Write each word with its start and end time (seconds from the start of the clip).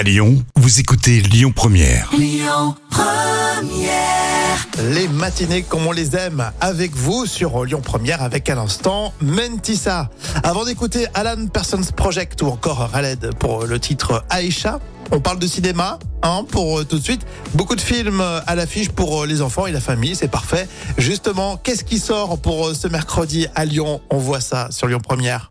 À 0.00 0.02
Lyon, 0.02 0.42
vous 0.56 0.80
écoutez 0.80 1.20
Lyon 1.20 1.52
Première. 1.54 2.10
Les 4.94 5.08
matinées 5.08 5.60
comme 5.62 5.86
on 5.86 5.92
les 5.92 6.16
aime 6.16 6.50
avec 6.58 6.96
vous 6.96 7.26
sur 7.26 7.66
Lyon 7.66 7.82
Première 7.82 8.22
avec 8.22 8.48
à 8.48 8.54
l'instant 8.54 9.12
Mentissa. 9.20 10.08
Avant 10.42 10.64
d'écouter 10.64 11.06
Alan 11.12 11.46
Parsons 11.48 11.82
Project 11.94 12.40
ou 12.40 12.46
encore 12.46 12.90
Khaled 12.90 13.34
pour 13.38 13.66
le 13.66 13.78
titre 13.78 14.24
Aïcha, 14.30 14.80
on 15.12 15.20
parle 15.20 15.38
de 15.38 15.46
cinéma 15.46 15.98
hein, 16.22 16.46
pour 16.50 16.78
euh, 16.78 16.84
tout 16.84 16.98
de 16.98 17.04
suite. 17.04 17.26
Beaucoup 17.52 17.76
de 17.76 17.82
films 17.82 18.22
euh, 18.22 18.40
à 18.46 18.54
l'affiche 18.54 18.88
pour 18.88 19.24
euh, 19.24 19.26
les 19.26 19.42
enfants 19.42 19.66
et 19.66 19.72
la 19.72 19.80
famille, 19.80 20.16
c'est 20.16 20.28
parfait. 20.28 20.66
Justement, 20.96 21.58
qu'est-ce 21.58 21.84
qui 21.84 21.98
sort 21.98 22.38
pour 22.38 22.68
euh, 22.68 22.74
ce 22.74 22.88
mercredi 22.88 23.48
à 23.54 23.66
Lyon? 23.66 24.00
On 24.08 24.16
voit 24.16 24.40
ça 24.40 24.68
sur 24.70 24.86
Lyon 24.86 25.00
Première. 25.00 25.50